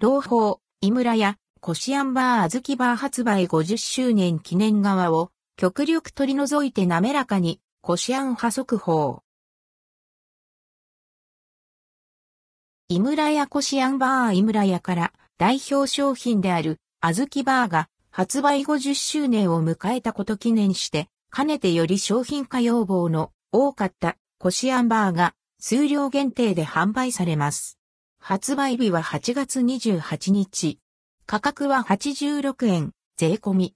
[0.00, 9.24] 朗報、井村屋、コシアンバーあずきバー発売50周年記念側を極力取り除いて滑らかに、コシアン派速報。
[12.86, 27.77] 井村屋コシアンバー井村屋から代表商品であるあずきバーが発売50周年を迎えたこと記念して、かねてより商品化要望の多かったコシアンバーが数量限定で販売されます。
[28.20, 30.78] 発売日は8月28日。
[31.26, 33.74] 価格は86円、税込み。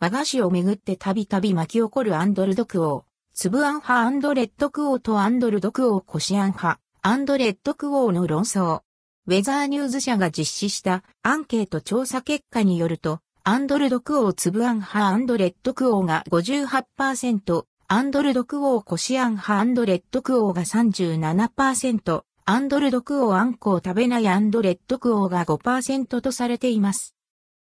[0.00, 3.04] 和菓子をめぐってたびたび巻き起こるアンドルドクオー、
[3.34, 8.82] 粒アン派アンドレッドクオーとアンドルドクオーコシアン派、アンドレッドクオーの論争。
[9.26, 11.02] ウェザーニューズ社が実施した。
[11.22, 27.14] アンケート調査結果によると、アンドルドクオーつぶあん派アンドレッドクオーが58%、アンドルドクオーコシアン派アンドレッドクオーが37%、アンドルドクオーあんこを食べないアンドレッドクオーが5%とされています。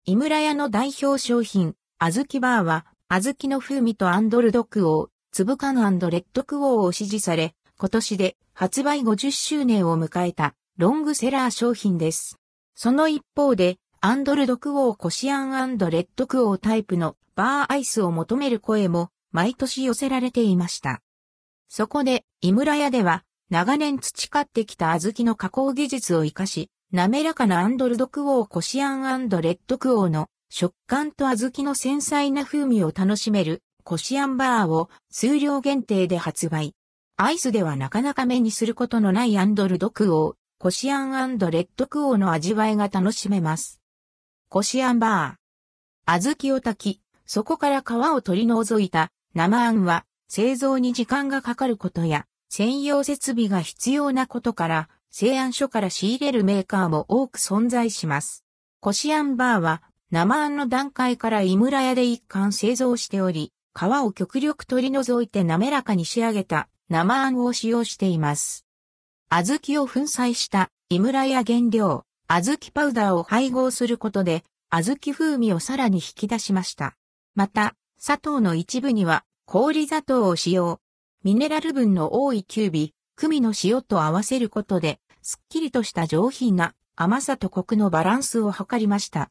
[0.06, 5.82] 井村屋の代表商品、あずきバーは、あずきの風味とアンドルドクオー、つぶかんレ
[6.20, 12.40] ッドクオーを支持され、今年で発売50周年を迎えたロングセラー商品です。
[12.74, 21.02] その一方で、アンドルドクオーコシアンアンドレッドクオータイプのバーアイスを求める声も毎年寄せられていました。
[21.68, 36.76] そこで、井村屋では長年培ってきた小豆の加工技術を活かし、滑らかなアンドルドクオーコシアンレッドクオーの食感と小豆の繊細な風味を楽しめるコシアンバーを数量限定で発売。
[37.18, 43.82] アイスではなかなか目にすることのないアンドルドクオー、コシアンレッドクオーの味わいが楽しめます。
[44.50, 46.20] こしあんバー。
[46.20, 58.44] 小豆を炊き、そこから皮を取り除いた生あんは製造に時間がかかることや専用設備が必要なことから製案所から仕入れるメーカーも多く存在します。
[58.80, 68.66] こしあんバーは生あんの段階から井村屋で一貫製造しており、皮を極力取り除いて滑らかに仕上げた生あんを使用しています。
[69.30, 76.96] 小豆を粉砕した井村屋原料、小豆パウダーを配合することで、小豆風味をさらに引き出しました。
[77.36, 80.80] また、砂糖の一部には氷砂糖を使用。
[81.22, 89.30] ミネラル分の多いキュービ、クミの塩と合わせることで、すっきりとした上品な甘さとコクのバランスを図りました。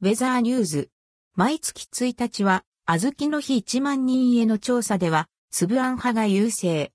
[0.00, 0.90] ウェザーニューズ。
[1.36, 6.88] 毎月1日は、小豆の日1万人への調査では、粒あん派が優勢。